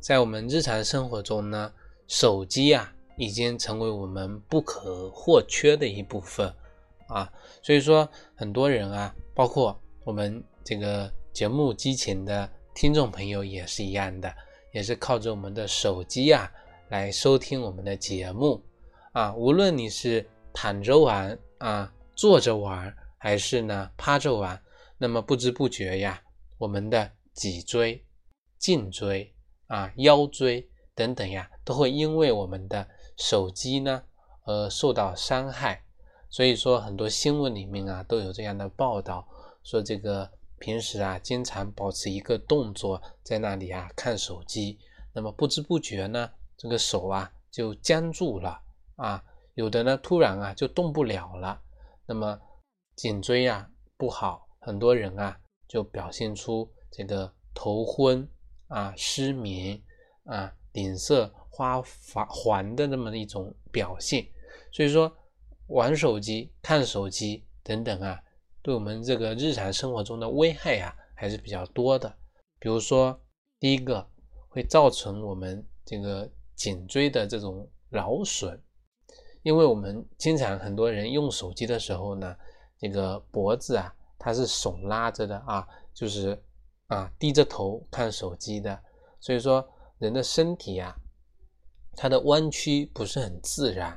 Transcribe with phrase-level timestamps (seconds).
[0.00, 1.70] 在我们日常生活中呢，
[2.08, 6.50] 手机啊已经成为我们不可或缺的一部分
[7.08, 7.30] 啊。
[7.62, 14.34] 所以说，很多人啊，包括我们这个节目机前的听众朋友也是一样的，
[14.72, 16.50] 也是靠着我们的手机啊
[16.88, 18.58] 来收听我们的节目
[19.12, 19.34] 啊。
[19.34, 24.58] 无论你是躺着玩啊、坐着玩，还是呢趴着玩，
[24.96, 26.22] 那么不知不觉呀，
[26.56, 28.02] 我们的脊椎、
[28.58, 29.30] 颈椎。
[29.70, 34.02] 啊，腰椎等等呀，都会因为我们的手机呢
[34.44, 35.84] 而受到伤害。
[36.28, 39.26] 所以说，很多新闻里面啊都有这样的报道，
[39.62, 44.76] 说这个平时啊经常保持一个动作在那里啊看手机，
[45.14, 48.60] 那么不知不觉呢这个手啊就僵住了
[48.96, 49.22] 啊，
[49.54, 51.62] 有的呢突然啊就动不了了，
[52.06, 52.40] 那么
[52.96, 58.28] 颈椎啊不好，很多人啊就表现出这个头昏。
[58.70, 59.82] 啊，失眠
[60.24, 64.24] 啊，脸色花发黄的那么一种表现，
[64.72, 65.12] 所以说
[65.66, 68.22] 玩手机、看手机等等啊，
[68.62, 72.16] 对我们这个日常生活中的危害啊还是比较多的。
[72.60, 73.20] 比如说，
[73.58, 74.08] 第一个
[74.48, 78.62] 会造成我们这个颈椎的这种劳损，
[79.42, 82.36] 因为我们经常很多人用手机的时候呢，
[82.78, 86.40] 这个脖子啊它是耸拉着的啊，就是。
[86.90, 88.82] 啊，低着头看手机的，
[89.20, 89.64] 所以说
[89.98, 90.96] 人的身体啊，
[91.96, 93.96] 它的弯曲不是很自然，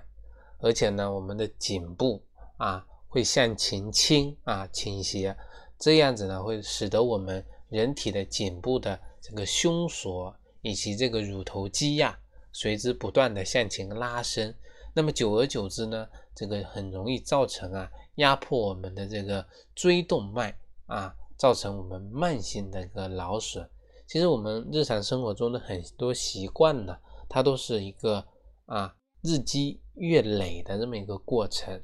[0.60, 2.24] 而且呢，我们的颈部
[2.58, 5.36] 啊会向前倾啊倾斜，
[5.80, 12.20] 这样子呢会使得我们人体的颈部的这个胸锁以及这个乳头肌呀
[12.52, 14.56] 随之不断的向前拉伸，
[14.94, 19.44] 那么久而久之呢，这个很容易造成啊压迫我们的这个
[19.74, 20.56] 椎动脉
[20.86, 21.16] 啊。
[21.38, 23.70] 造成我们慢性的一个劳损。
[24.06, 26.96] 其实我们日常生活中的很多习惯呢，
[27.30, 28.24] 它都是一个
[28.66, 31.82] 啊日积月累的这么一个过程。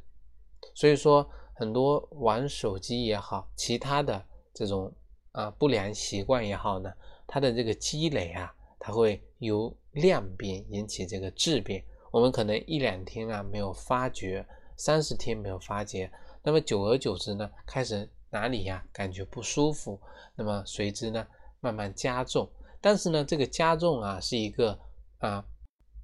[0.76, 4.24] 所以说，很多玩手机也好，其他的
[4.54, 4.94] 这种
[5.32, 6.92] 啊不良习惯也好呢，
[7.26, 11.84] 它的这个积累啊，它会由量变引起这个质变。
[12.12, 14.46] 我们可能一两天啊没有发觉，
[14.76, 16.12] 三十天没有发觉，
[16.44, 18.08] 那么久而久之呢，开始。
[18.32, 18.86] 哪里呀？
[18.94, 20.00] 感觉不舒服，
[20.36, 21.26] 那么随之呢
[21.60, 22.48] 慢慢加重。
[22.80, 24.80] 但是呢，这个加重啊是一个
[25.18, 25.44] 啊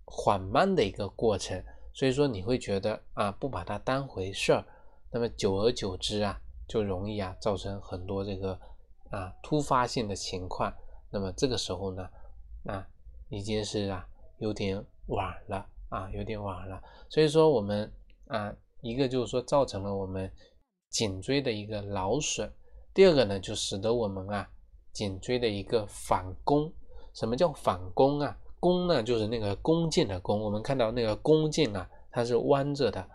[0.05, 1.63] 缓慢的一个过程，
[1.93, 4.65] 所以说你会觉得啊不把它当回事儿，
[5.11, 8.59] 那么久而久之啊就容易啊造成很多这个
[9.11, 10.73] 啊突发性的情况。
[11.11, 12.09] 那么这个时候呢
[12.65, 12.87] 啊
[13.29, 14.07] 已经是啊
[14.39, 16.81] 有点晚了啊有点晚了。
[17.07, 17.93] 所以说我们
[18.27, 20.31] 啊一个就是说造成了我们。
[20.95, 22.49] 颈椎的一个劳损，
[22.93, 24.49] 第二个呢，就使得我们啊
[24.93, 26.71] 颈椎的一个反弓。
[27.13, 28.37] 什么叫反弓啊？
[28.61, 30.39] 弓呢，就是那个弓箭的弓。
[30.39, 33.05] 我们看到那个弓箭啊，它是弯着的。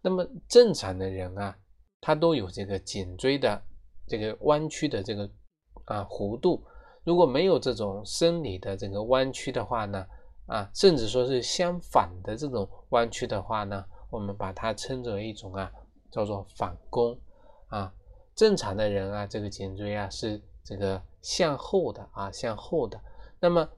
[0.00, 1.54] 那么正常的人啊，
[2.00, 3.62] 他都有这个颈椎的
[4.06, 5.30] 这个弯曲的这个
[5.84, 6.64] 啊弧度。
[7.04, 10.06] 如果没有这种生理的这个弯曲的话呢，
[10.46, 15.70] 啊，甚至说是相反的这种弯曲的话呢，我们把它称之为一种啊
[16.10, 17.14] 叫做反弓。
[17.68, 17.92] 啊，
[18.34, 23.00] 正常的人啊，这个颈椎啊是这个向后的啊，向后的。
[23.40, 23.68] 那么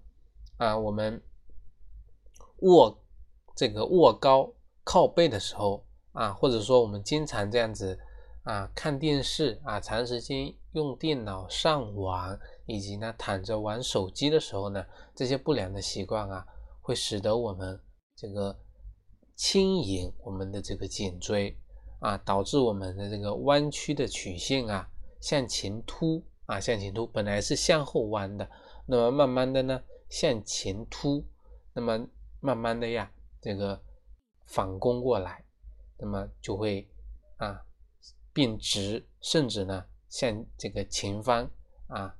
[0.56, 1.22] 啊，我们
[2.58, 3.02] 卧
[3.54, 4.52] 这个卧高
[4.84, 7.98] 靠背的时候啊，或者说我们经常这样子
[8.44, 16.46] 啊看电视啊，长时间用电脑上网，以及呢躺着玩手机的时候呢，这些不良的习惯啊，
[16.80, 17.80] 会使得我们
[18.14, 18.58] 这个
[19.34, 21.56] 轻盈我们的这个颈椎。
[22.00, 24.88] 啊，导致我们的这个弯曲的曲线啊
[25.20, 28.48] 向前凸啊向前凸，本来是向后弯的，
[28.86, 31.24] 那么慢慢的呢向前凸，
[31.72, 32.06] 那么
[32.40, 33.10] 慢慢的呀
[33.40, 33.80] 这个
[34.46, 35.44] 反弓过来，
[35.98, 36.88] 那么就会
[37.38, 37.64] 啊
[38.32, 41.50] 变直，甚至呢向这个前方
[41.88, 42.14] 啊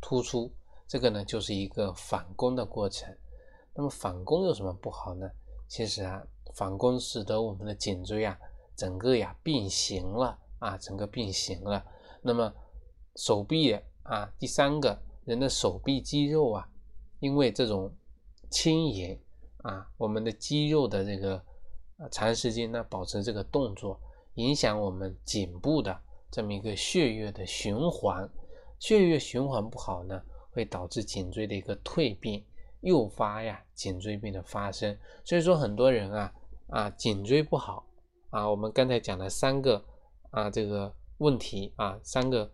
[0.00, 0.52] 突出，
[0.86, 3.12] 这个呢就是一个反弓的过程。
[3.74, 5.28] 那么反弓有什么不好呢？
[5.66, 6.24] 其实啊
[6.54, 8.38] 反弓使得我们的颈椎啊。
[8.76, 11.84] 整个呀变形了啊，整个变形了。
[12.22, 12.52] 那么
[13.16, 16.68] 手臂啊，第三个人的手臂肌肉啊，
[17.20, 17.92] 因为这种
[18.50, 19.18] 轻盈
[19.62, 21.42] 啊，我们的肌肉的这个
[22.10, 23.98] 长时间呢保持这个动作，
[24.34, 25.98] 影响我们颈部的
[26.30, 28.28] 这么一个血液的循环，
[28.78, 32.44] 血液循环不好呢，会导致颈椎的一个退变，
[32.80, 34.96] 诱发呀颈椎病的发生。
[35.24, 36.34] 所以说很多人啊
[36.68, 37.85] 啊颈椎不好
[38.36, 39.82] 啊，我们刚才讲了三个
[40.30, 42.50] 啊这个问题啊三个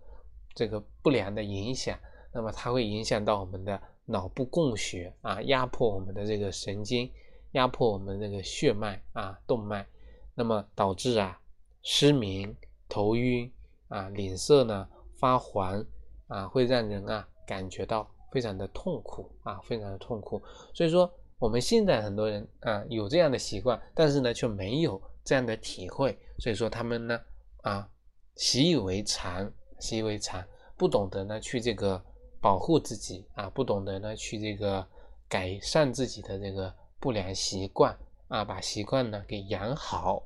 [0.55, 1.99] 这个不良的影响，
[2.33, 3.81] 那么它会影响到我们的。
[4.05, 7.11] 脑部供血啊，压迫我们的这个神经，
[7.53, 9.87] 压迫我们这个血脉啊动脉，
[10.35, 11.41] 那么导致啊
[11.83, 12.55] 失明、
[12.89, 13.51] 头晕
[13.87, 15.83] 啊、脸色呢发黄
[16.27, 20.43] 啊，会让人啊感觉到非常的痛苦啊，非常的痛苦。
[20.75, 27.21] 所以说我们现在很多人啊有这样的习惯，但是呢却没有这样的体会，所以说他们呢
[27.63, 27.89] 啊
[28.37, 30.45] 习以为常，习以为常，
[30.77, 32.03] 不懂得呢去这个。
[32.43, 34.85] 保护自己啊，不懂得呢去这个
[35.29, 37.97] 改善自己的这个不良习惯
[38.27, 40.25] 啊，把习惯呢给养好，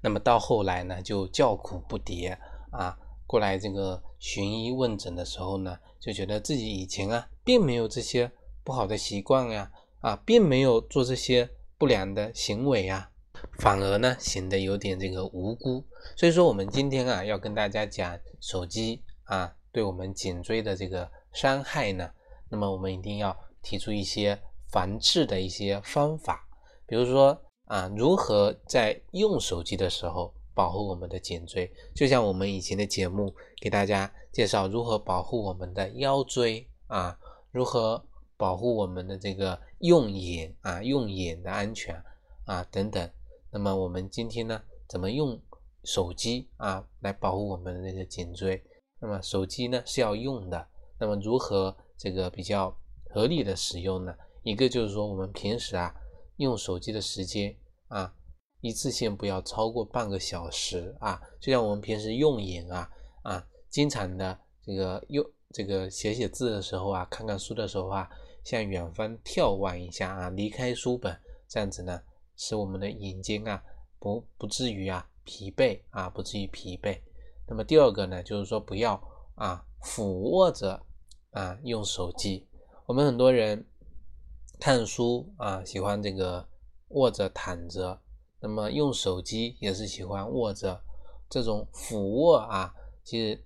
[0.00, 2.38] 那么到后来呢就叫苦不迭
[2.70, 2.96] 啊，
[3.26, 8.30] 过来这个寻医问诊的时候呢，就觉得自己以前啊并没有这些
[8.62, 9.68] 不好的习惯呀
[10.00, 13.10] 啊，并没有做这些不良的行为啊，
[13.58, 15.84] 反而呢显得有点这个无辜。
[16.16, 21.10] 所以说我们今天啊要跟大家讲手机啊对我们颈椎的这个。
[21.30, 22.10] 伤害呢？
[22.48, 24.40] 那么我们一定要提出一些
[24.70, 26.48] 防治的一些方法，
[26.86, 31.70] 比如说啊，如何在用手机的时候保护我们的颈椎？
[31.94, 37.16] 就像我们以前的节目给大家介绍如何保护我们的腰椎啊，
[37.52, 38.02] 如何
[38.38, 42.02] 保护我们的这个用眼啊，用眼的安全
[42.46, 43.08] 啊等等。
[43.50, 45.40] 那么我们今天呢，怎么用
[45.84, 48.62] 手机啊来保护我们的这个颈椎？
[49.00, 50.68] 那么手机呢是要用的。
[51.00, 52.76] 那么如何这个比较
[53.10, 54.14] 合理的使用呢？
[54.42, 55.94] 一个就是说，我们平时啊
[56.36, 57.56] 用手机的时间
[57.88, 58.12] 啊，
[58.60, 61.20] 一次性不要超过半个小时啊。
[61.40, 62.90] 就像我们平时用眼啊
[63.22, 68.08] 啊，经常的这个用这个写写字的时候啊，看看书的时候啊，
[68.44, 71.16] 向远方眺望一下啊，离开书本，
[71.48, 72.02] 这样子呢，
[72.38, 73.62] 使我们的眼睛啊
[73.98, 76.98] 不不至于啊疲惫啊，不至于疲惫。
[77.46, 78.98] 那么第二个呢，就是说不要
[79.34, 80.82] 啊俯卧着。
[81.30, 82.46] 啊，用手机，
[82.86, 83.66] 我们很多人
[84.58, 86.48] 看书啊，喜欢这个
[86.88, 88.00] 卧着躺着，
[88.40, 90.82] 那么用手机也是喜欢卧着，
[91.28, 92.74] 这种俯卧啊，
[93.04, 93.44] 其实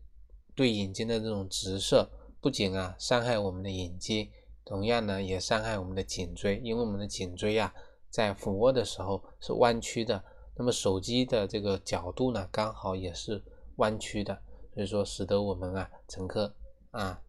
[0.55, 2.09] 对眼睛的这种直射，
[2.41, 4.31] 不仅啊伤害我们的眼睛，
[4.65, 7.75] 同样呢也伤害我们的颈椎，因为我们的颈椎啊
[8.12, 10.23] 在俯卧的时候是弯曲的，
[10.55, 13.43] 那么手机的这个角度呢刚好也是
[13.79, 14.41] 弯曲的，
[14.73, 16.55] 所以说使得我们啊整个
[16.93, 17.20] 啊。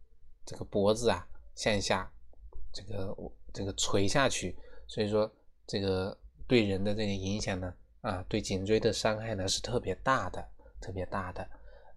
[0.45, 1.25] 这个脖子啊
[1.55, 2.11] 向下，
[2.73, 3.15] 这个
[3.53, 4.53] 这个垂下去，
[4.87, 5.31] 所以说
[5.65, 10.45] 这个对人的这个影响呢，啊，对颈椎的伤害呢是特别大的，
[10.81, 11.47] 特别大的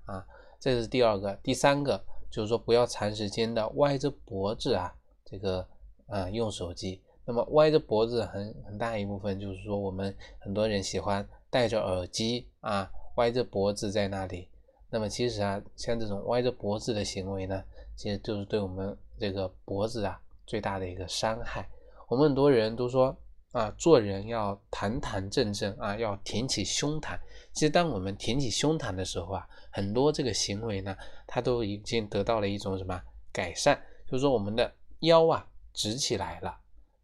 [0.04, 0.24] 啊。
[0.60, 4.94] 这是第二个，第三个就是说不要长时间的歪着脖子啊，
[5.24, 5.66] 这个
[6.06, 7.02] 啊用手机。
[7.26, 14.48] 那么歪着脖子很很大一部分就是说我们很多人喜欢戴着耳机啊，歪着脖子在那里。
[14.88, 17.62] 那么其实啊，像这种歪着脖子的行为呢。
[17.96, 21.66] 其实就是对我们这个脖子啊最大的一个伤害。
[22.08, 23.16] 我们很多人都说
[23.52, 27.18] 啊，做人要堂堂正正啊，要挺起胸膛。
[27.54, 30.94] 其实当我们挺起胸膛的时候啊，很多这个行为呢，
[31.26, 33.00] 它都已经得到了一种什么
[33.32, 33.80] 改善？
[34.06, 36.54] 就是说我们的腰啊直起来了，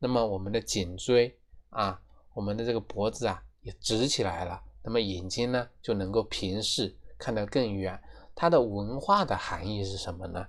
[0.03, 1.33] 那么我们的颈椎
[1.71, 2.03] 啊，
[2.35, 7.97] 我们的这个脖子啊也直起来了，那么眼睛呢就能够平视，看得更远。
[8.35, 10.45] 它的文化的含义是什么呢？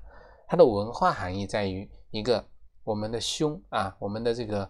[0.47, 2.43] 它的文化含义在于一个，
[2.83, 4.67] 我们的胸啊，我们的这个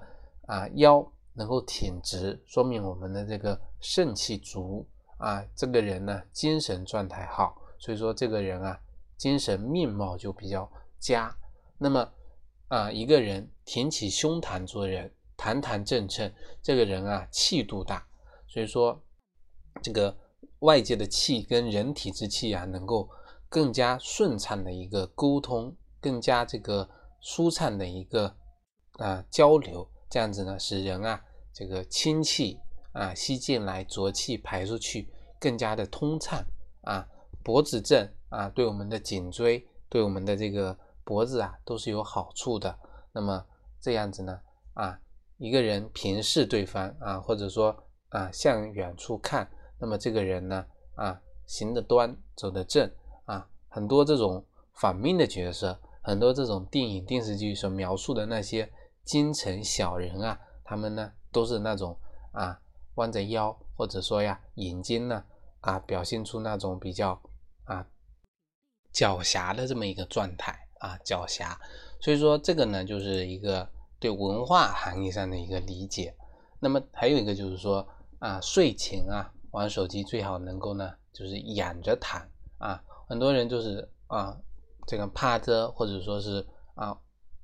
[0.47, 4.85] 啊腰能够挺直，说明我们的这个肾气足
[5.17, 8.77] 啊，这个人呢精神状态好，所以说这个人啊
[9.15, 11.33] 精神面貌就比较佳。
[11.77, 12.11] 那么
[12.73, 18.07] 啊一个人挺起胸膛做人，堂堂正正，这个人啊气度大，
[18.47, 18.99] 所以说
[19.81, 20.17] 这个
[20.59, 23.09] 外界的气跟人体之气啊能够。
[23.53, 26.89] 更加顺畅的一个沟通，更加这个
[27.21, 28.35] 舒畅的一个
[28.93, 32.57] 啊交流，这样子呢，使人啊这个清气
[32.93, 35.07] 啊吸进来，浊气排出去，
[35.39, 36.43] 更加的通畅
[36.81, 37.07] 啊。
[37.43, 42.77] 脖子正啊，对我们的颈椎，对我们的这个脖子啊，都是有好处的。
[43.11, 43.45] 那么
[43.79, 44.39] 这样子呢
[44.73, 44.99] 啊，
[45.37, 47.75] 一个人平视对方啊，或者说
[48.09, 52.89] 啊向远处看，那么这个人呢啊行得端，走得正
[53.25, 53.47] 啊。
[53.69, 58.71] 很多这种反面的角色，很多这种电影电视剧所描述的那些
[59.03, 61.97] 京城小人啊，他们呢都是那种
[62.31, 62.59] 啊
[62.95, 65.23] 弯着腰，或者说呀眼睛呢
[65.61, 67.21] 啊表现出那种比较
[67.65, 67.85] 啊
[68.93, 71.55] 狡黠的这么一个状态啊狡黠，
[71.99, 73.67] 所以说这个呢就是一个
[73.99, 76.13] 对文化含义上的一个理解。
[76.59, 77.87] 那么还有一个就是说
[78.19, 82.21] 啊睡前啊玩手机最好能够呢就是仰着躺
[82.57, 84.37] 啊，很多人就是啊
[84.85, 86.97] 这个趴着或者说是啊。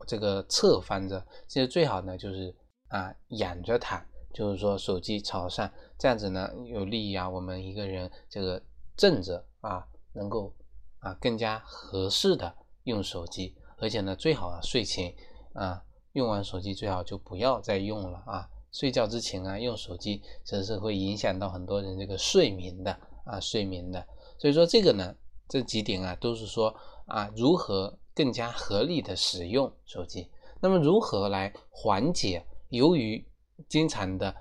[0.08, 2.55] 这个侧翻着，其实最好呢就是
[2.88, 4.01] 啊仰着躺，
[4.34, 5.69] 就是说手机朝上，
[6.00, 8.63] 这样子呢有利于啊我们一个人这个
[8.96, 10.55] 正着啊能够
[11.00, 12.55] 啊更加合适的
[12.89, 15.13] 用手机，而且呢最好啊睡前
[15.53, 15.81] 啊
[16.12, 22.91] 用完手机最好就不要再用了啊，睡觉之前啊用手机其实是会影响到很多人这个睡眠的
[23.24, 24.05] 啊睡眠的，
[24.38, 25.15] 所以说这个呢
[25.48, 27.98] 这几点啊都是说啊如何。
[28.15, 30.29] 更加合理的使用手机，
[30.60, 33.25] 那么如何来缓解由于
[33.69, 34.36] 经常的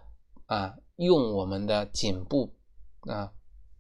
[0.46, 2.52] 啊用我们的颈部
[3.02, 3.30] 啊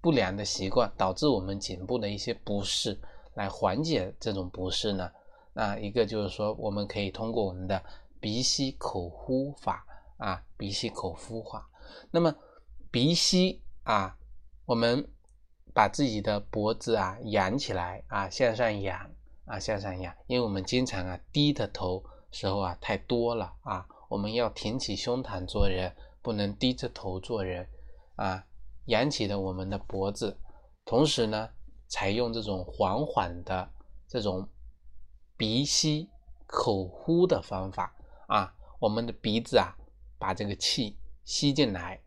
[0.00, 3.00] 不良的习惯导致我们颈部的一些不适，
[3.38, 5.10] 来缓解这种不适呢？
[5.54, 7.82] 那一个就是说，我们可以通过我们的
[8.20, 11.70] 鼻吸口呼法啊，鼻吸口呼法。
[12.10, 12.34] 那么
[12.90, 14.18] 鼻吸啊，
[14.66, 15.08] 我们
[15.72, 19.10] 把自己的脖子啊仰起来啊，向上仰。
[19.50, 25.90] 啊，向上仰，因为我们经常啊低着头时候啊太多了啊，我们要挺起胸膛做人，
[26.20, 27.66] 不能低着头做人
[28.16, 28.44] 啊，
[28.84, 30.36] 扬起的我们的脖子，
[30.84, 31.48] 同时呢，
[31.88, 33.70] 采用这种缓缓的
[34.06, 34.48] 这种
[35.36, 36.08] 鼻吸
[36.46, 37.94] 口呼的方法
[38.26, 39.76] 啊，我们的鼻子啊
[40.18, 42.02] 把这个气吸进来，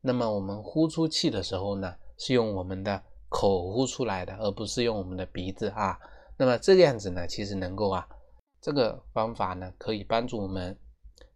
[0.00, 5.98] 那么我们呼出气的时候呢，是用我们的口呼出来的，而不是用我们的鼻子啊。
[6.36, 8.08] 那么这个样子呢，其实能够啊，
[8.60, 10.78] 这个方法呢，可以帮助我们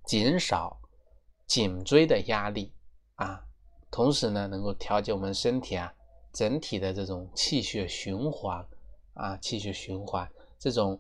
[0.05, 0.81] 减少
[1.47, 2.73] 颈椎的压力
[3.17, 3.45] 啊，
[3.91, 5.93] 同时呢，能够调节我们身体啊
[6.32, 8.66] 整体的这种气血循环
[9.14, 10.98] 啊，气血循环这种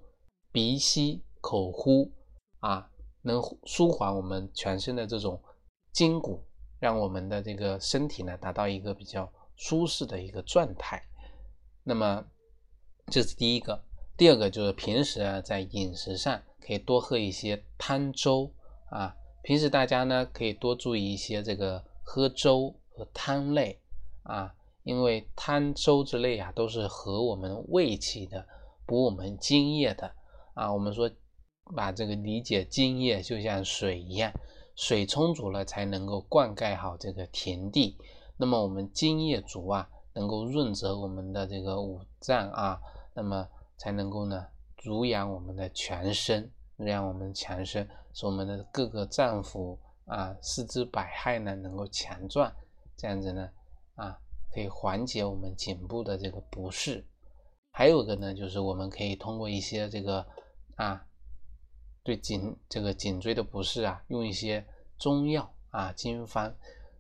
[0.50, 2.10] 鼻吸口呼
[2.60, 2.90] 啊，
[3.22, 5.40] 能舒缓我们全身的这种
[5.92, 6.44] 筋骨，
[6.78, 11.02] 让我们的这个身体呢达到一个比较舒适的一个状态。
[11.82, 12.24] 那么
[13.06, 13.82] 这是第一个。
[14.14, 18.52] 第二个就是平时啊，在饮食上可以多喝一些汤粥
[18.90, 19.16] 啊。
[19.42, 23.80] 平时大家呢可以多注意一些这个喝粥和汤类
[24.22, 28.46] 啊，因为汤粥之类啊都是合我们胃气的，
[28.86, 30.12] 补我们津液的
[30.54, 30.72] 啊。
[30.72, 31.10] 我们说
[31.76, 34.32] 把这个理解津液就像水一样，
[34.74, 37.96] 水充足了才能够灌溉好这个田地。
[38.36, 42.80] 那么我们津液足啊，能够润泽我们的这个五脏啊。
[43.14, 43.46] 那么
[43.76, 44.46] 才能够呢，
[44.82, 52.50] 濡养我们的全身，让我们强身，使我们的各个脏腑啊、四肢百骸呢能够强壮，
[52.96, 53.50] 这样子呢，
[53.94, 54.18] 啊，
[54.52, 57.04] 可以缓解我们颈部的这个不适。
[57.70, 60.26] 还有一个呢，就是我们可以通过一些这个
[60.76, 61.06] 啊，
[62.02, 64.66] 对颈这个颈椎的不适啊，用一些
[64.98, 66.54] 中药啊，经方。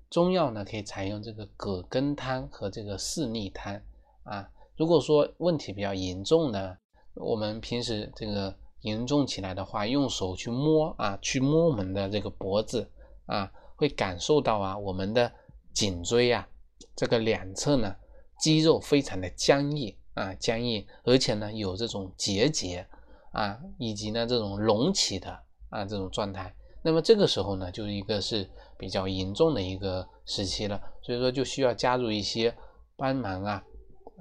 [0.08, 3.80] 中药呢，可以采用这个葛根汤和这个四逆汤
[4.24, 4.50] 啊。
[4.76, 6.76] 如果说问题比较严重呢，
[7.14, 12.90] 我们平时这个严重起来的话，用手去摸啊，去摸我们的这个脖子
[13.26, 15.32] 啊，会感受到啊，我们的
[15.72, 16.48] 颈椎啊，
[16.94, 17.96] 这个两侧呢，
[18.38, 22.86] 肌肉非常的僵硬啊，僵硬，而且呢，有这种结节
[23.32, 25.30] 啊，以及呢，这种隆起的
[25.70, 26.54] 啊，这种状态。
[26.82, 32.54] 那么这个时候呢，就是一个是比较严重的一个时期了，所以说就需要加入一些
[32.96, 33.64] 帮忙啊。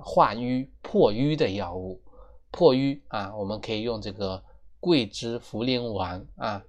[0.04, 2.02] 化瘀破瘀的药物，
[2.50, 4.44] 破瘀啊，我们可以用这个
[4.80, 6.64] 桂枝茯苓丸啊。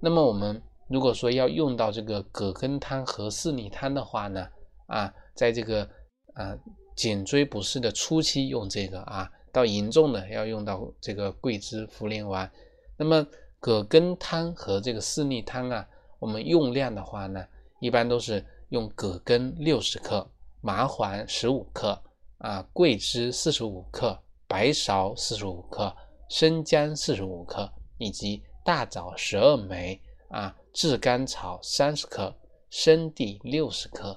[0.00, 4.48] 那么我们如果说要用到这个葛根汤和四逆汤的话呢，
[4.86, 5.88] 啊，在这个
[6.34, 6.58] 啊
[6.96, 12.50] 颈椎不适的初期用这个啊，到严重的要用到这个桂枝茯苓丸。
[12.96, 13.24] 那么
[13.60, 17.46] 葛根汤和这个四逆汤啊，我们用量的话呢，
[17.78, 20.28] 一般都是用葛根六十克，
[20.60, 22.02] 麻黄十五克。
[22.38, 24.16] 啊，桂枝四十五克，
[24.46, 25.92] 白芍四十五克，
[26.28, 27.68] 生姜四十五克，
[27.98, 32.32] 以及大枣十二枚啊，炙甘草三十克，
[32.70, 34.16] 生地六十克，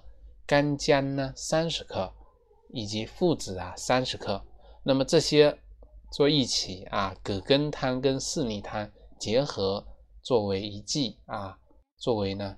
[0.51, 2.11] 干姜呢三十克，
[2.73, 4.43] 以及附子啊三十克。
[4.83, 5.57] 那么这些
[6.11, 9.81] 做一起啊，葛根汤跟四逆汤结合
[10.21, 11.57] 作为一剂啊，
[11.95, 12.57] 作为呢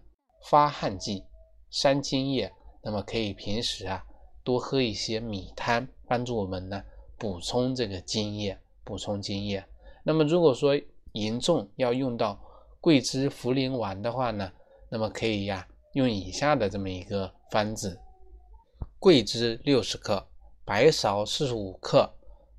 [0.50, 1.24] 发汗剂、
[1.70, 2.52] 伤津液。
[2.82, 4.04] 那么可以平时啊。
[4.44, 6.84] 多喝一些米汤，帮助我们呢
[7.20, 9.64] 补充这个津液，补充津液。
[10.04, 10.74] 那么如果说
[11.12, 12.40] 严重要用到
[12.82, 14.52] 桂枝茯苓丸的话呢，
[14.90, 18.00] 那么可以呀用以下的这么一个方子：
[19.00, 20.28] 桂枝六十克，
[20.66, 22.14] 白芍四十五克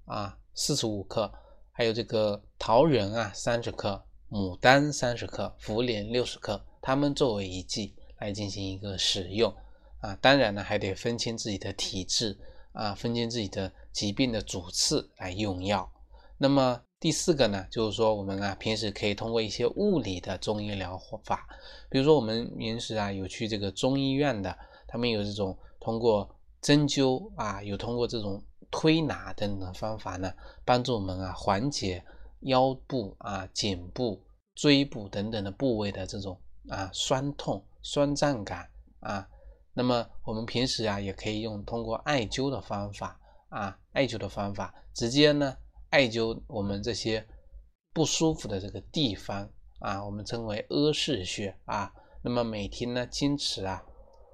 [0.06, 1.32] 啊，四十五克，
[1.72, 9.52] 还有这个桃仁啊三十克，牡丹三十克，茯苓六十克，它们作为一剂来进行一个使用
[10.00, 10.16] 啊。
[10.20, 12.38] 当然呢，还得分清自己的体质
[12.72, 15.90] 啊，分清自己的疾病的主次来用药。
[16.38, 21.46] 那么第四个呢，就是说我们啊平时可以通过一些物理的中医疗法，
[21.90, 24.56] 比如说我们平时啊有去这个中医院的，
[24.86, 26.26] 他们有这种通过
[26.62, 30.32] 针灸啊，有通过这种推拿等等的方法呢，
[30.64, 32.02] 帮助我们啊缓解
[32.40, 34.18] 腰部啊、颈部、
[34.54, 38.66] 椎部等等的部位的这种啊酸痛、酸胀感
[39.00, 39.28] 啊。
[39.74, 43.20] 那么我们平时啊也可以用通过艾灸的方法
[43.50, 45.54] 啊，艾灸的方法直接呢。
[45.94, 47.24] 艾灸我们这些
[47.92, 49.48] 不舒服的这个地方
[49.78, 51.92] 啊，我们称为阿是穴啊。
[52.20, 53.80] 那么每天呢，坚持啊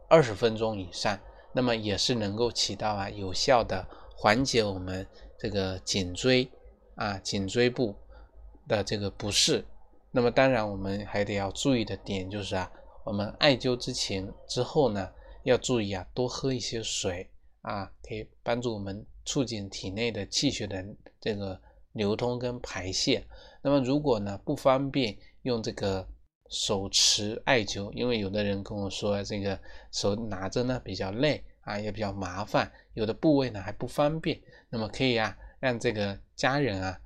[0.08, 1.20] 二十分钟以上，
[1.52, 3.86] 那么也是能够起到啊有效的
[4.16, 5.06] 缓解我们
[5.38, 6.50] 这个颈椎
[6.94, 7.94] 啊颈椎部
[8.66, 9.62] 的这个不适。
[10.12, 12.72] 那么当然我们还得要注意的点就是啊，
[13.04, 15.12] 我们艾灸之前之后呢，
[15.42, 19.04] 要注意啊多喝一些水啊，可以帮助我们。
[19.24, 20.84] 促进体内的气血的
[21.20, 21.60] 这个
[21.92, 23.24] 流通跟排泄。
[23.62, 26.08] 那么如果呢不方便用这个
[26.48, 29.60] 手持艾灸，因为有的人跟我说这个
[29.92, 34.40] 手拿着呢比较累啊，也比较麻烦，有的部位呢还不方便。
[34.68, 37.00] 那么可以啊让这个家人啊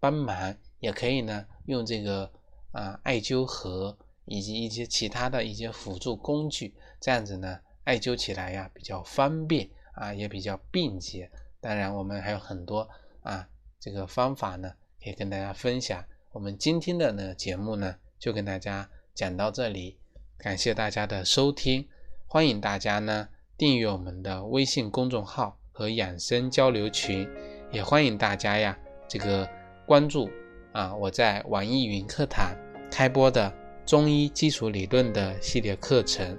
[0.00, 2.30] 帮忙，也可以呢用这个
[2.72, 11.30] 啊艾灸盒以及一些其他的一些辅助工具，这样子呢艾灸起来呀比较方便啊，也比较便捷。
[11.62, 12.88] 当然，我们还有很多
[13.22, 13.46] 啊，
[13.78, 16.04] 这个方法呢，可以跟大家分享。
[16.32, 19.96] 我们今天的呢节目呢，就跟大家讲到这里，
[20.36, 21.88] 感谢大家的收听，
[22.26, 27.30] 欢迎大家呢订阅我们的微信公众号和养生交流群，
[27.70, 29.48] 也欢迎大家呀这个
[29.86, 30.28] 关注
[30.72, 32.52] 啊我在网易云课堂
[32.90, 33.54] 开播的
[33.86, 36.36] 中医基础理论的系列课程，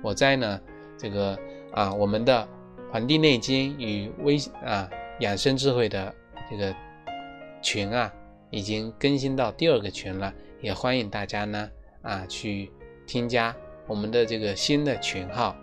[0.00, 0.60] 我在呢
[0.96, 1.36] 这个
[1.72, 2.48] 啊我们的。
[2.94, 6.14] 《黄帝内经》与微啊养生智慧的
[6.48, 6.72] 这个
[7.60, 8.14] 群啊，
[8.50, 11.68] 已经更新到第二个群了，也欢迎大家呢
[12.02, 12.70] 啊去
[13.04, 13.52] 添加
[13.88, 15.56] 我们的这个新的群号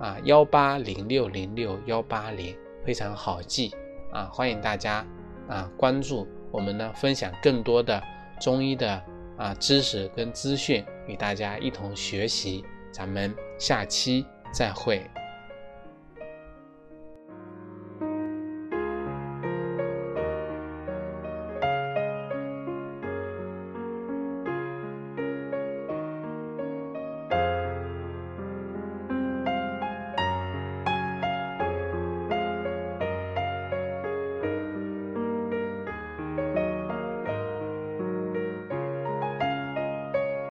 [0.00, 3.72] 啊幺八零六零六幺八零，非常好记
[4.10, 5.06] 啊，欢迎大家
[5.46, 8.02] 啊关注我们呢，分享更多的
[8.40, 9.00] 中医的
[9.36, 15.08] 啊知识跟资讯，与大家一同学习，咱们下期再会。